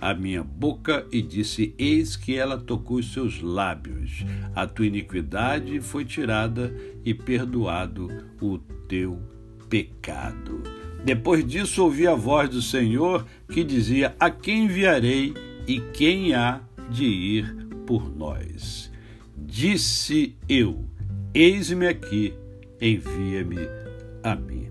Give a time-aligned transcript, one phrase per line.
[0.00, 4.24] a minha boca e disse: Eis que ela tocou os seus lábios.
[4.54, 8.08] A tua iniquidade foi tirada e perdoado
[8.40, 9.20] o teu
[9.68, 10.62] pecado.
[11.04, 15.34] Depois disso ouvi a voz do Senhor que dizia: A quem enviarei
[15.66, 18.90] e quem há de ir por nós?
[19.36, 20.84] Disse eu:
[21.32, 22.34] Eis-me aqui,
[22.80, 23.79] envia-me
[24.22, 24.68] a mim.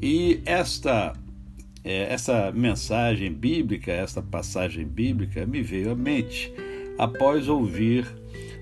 [0.00, 1.14] E esta
[1.86, 6.52] é, essa mensagem bíblica, esta passagem bíblica me veio à mente
[6.98, 8.04] após ouvir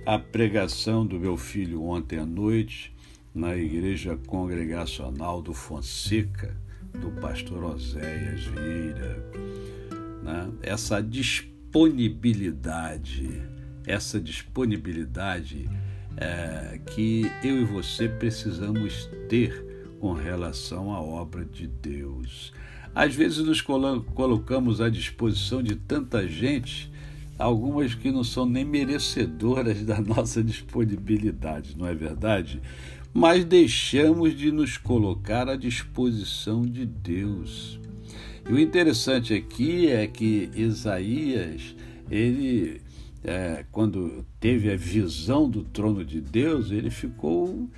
[0.04, 2.94] a pregação do meu filho ontem à noite
[3.34, 6.54] na igreja congregacional do Fonseca,
[7.00, 9.24] do pastor Oséias Vieira.
[10.22, 10.50] Né?
[10.62, 13.42] Essa disponibilidade,
[13.86, 15.66] essa disponibilidade
[16.18, 19.73] é, que eu e você precisamos ter
[20.04, 22.52] com relação à obra de Deus.
[22.94, 26.92] Às vezes nos colocamos à disposição de tanta gente,
[27.38, 32.60] algumas que não são nem merecedoras da nossa disponibilidade, não é verdade?
[33.14, 37.80] Mas deixamos de nos colocar à disposição de Deus.
[38.46, 41.74] E o interessante aqui é que Isaías,
[42.10, 42.82] ele,
[43.24, 47.70] é, quando teve a visão do trono de Deus, ele ficou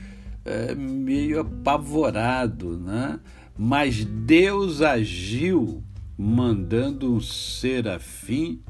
[0.47, 3.19] é, meio apavorado, né?
[3.59, 5.83] Mas Deus agiu
[6.17, 8.61] mandando um serafim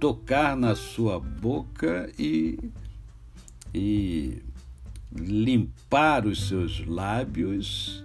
[0.00, 2.58] tocar na sua boca e,
[3.74, 4.42] e
[5.12, 8.04] limpar os seus lábios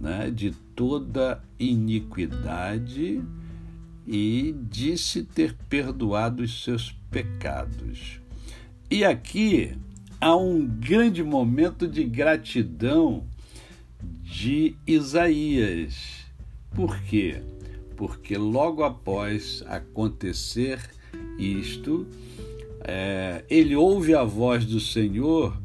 [0.00, 3.22] né, de toda iniquidade
[4.06, 8.20] e disse ter perdoado os seus pecados.
[8.90, 9.76] E aqui
[10.20, 13.26] há um grande momento de gratidão
[14.02, 16.26] de Isaías.
[16.74, 17.42] Por quê?
[17.96, 20.78] Porque logo após acontecer
[21.38, 22.06] isto,
[22.82, 25.60] é, ele ouve a voz do Senhor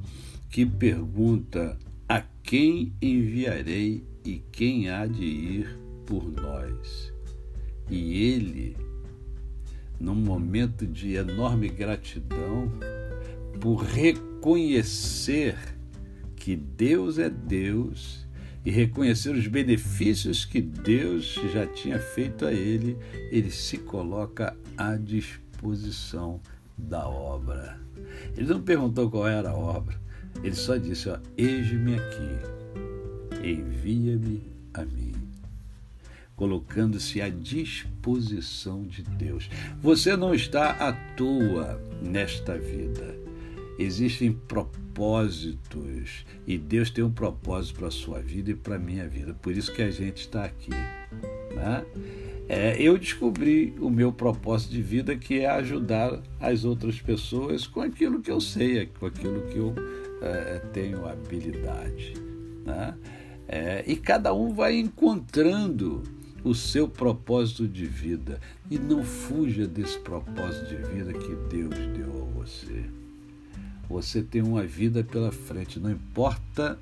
[0.49, 1.77] que pergunta:
[2.07, 7.13] A quem enviarei e quem há de ir por nós?
[7.89, 8.75] E ele,
[9.99, 12.72] num momento de enorme gratidão,
[13.59, 15.55] por reconhecer
[16.35, 18.25] que Deus é Deus
[18.63, 22.97] e reconhecer os benefícios que Deus já tinha feito a ele,
[23.31, 26.39] ele se coloca à disposição
[26.77, 27.79] da obra.
[28.35, 29.99] Ele não perguntou qual era a obra,
[30.43, 34.43] ele só disse: Eis-me aqui, envia-me
[34.73, 35.13] a mim
[36.35, 39.49] colocando-se à disposição de Deus.
[39.81, 43.24] Você não está à toa nesta vida
[43.77, 49.07] existem propósitos e Deus tem um propósito para a sua vida e para a minha
[49.07, 49.33] vida.
[49.33, 50.71] Por isso que a gente está aqui.
[51.53, 51.85] Né?
[52.47, 57.81] É, eu descobri o meu propósito de vida que é ajudar as outras pessoas com
[57.81, 59.73] aquilo que eu sei, com aquilo que eu
[60.21, 62.13] é, tenho habilidade.
[62.63, 62.93] Né?
[63.47, 66.03] É, e cada um vai encontrando
[66.43, 68.39] o seu propósito de vida
[68.69, 73.04] e não fuja desse propósito de vida que Deus deu a você.
[73.90, 76.79] Você tem uma vida pela frente, não importa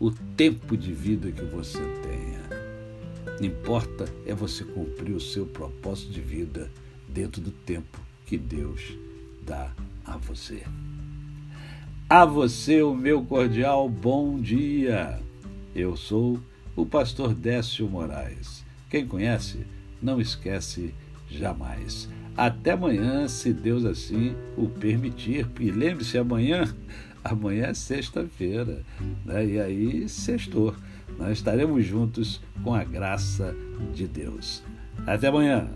[0.00, 3.36] o tempo de vida que você tenha.
[3.38, 6.70] Não importa é você cumprir o seu propósito de vida
[7.08, 8.96] dentro do tempo que Deus
[9.44, 9.72] dá
[10.04, 10.62] a você.
[12.08, 15.20] A você o meu cordial bom dia.
[15.74, 16.40] Eu sou
[16.74, 18.64] o pastor Décio Moraes.
[18.88, 19.66] Quem conhece,
[20.00, 20.94] não esquece
[21.28, 22.08] jamais.
[22.36, 25.48] Até amanhã, se Deus assim o permitir.
[25.58, 26.64] E lembre-se, amanhã
[27.24, 28.82] amanhã é sexta-feira,
[29.24, 29.44] né?
[29.44, 30.74] e aí sextou.
[31.18, 33.54] Nós estaremos juntos com a graça
[33.94, 34.62] de Deus.
[35.06, 35.68] Até amanhã.